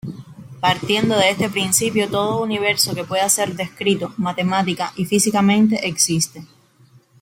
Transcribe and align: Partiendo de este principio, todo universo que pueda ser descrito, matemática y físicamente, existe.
Partiendo 0.59 1.15
de 1.15 1.29
este 1.29 1.47
principio, 1.47 2.09
todo 2.09 2.41
universo 2.41 2.95
que 2.95 3.03
pueda 3.03 3.29
ser 3.29 3.53
descrito, 3.53 4.11
matemática 4.17 4.91
y 4.95 5.05
físicamente, 5.05 5.87
existe. 5.87 6.43